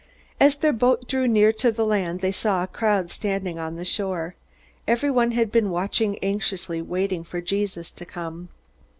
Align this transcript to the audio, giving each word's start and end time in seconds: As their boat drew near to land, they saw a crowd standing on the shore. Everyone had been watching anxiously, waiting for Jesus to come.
As 0.39 0.55
their 0.55 0.73
boat 0.73 1.07
drew 1.07 1.27
near 1.27 1.51
to 1.53 1.71
land, 1.83 2.21
they 2.21 2.31
saw 2.31 2.63
a 2.63 2.67
crowd 2.67 3.11
standing 3.11 3.59
on 3.59 3.75
the 3.75 3.85
shore. 3.85 4.33
Everyone 4.87 5.33
had 5.33 5.51
been 5.51 5.69
watching 5.69 6.17
anxiously, 6.23 6.81
waiting 6.81 7.23
for 7.23 7.39
Jesus 7.39 7.91
to 7.91 8.03
come. 8.07 8.49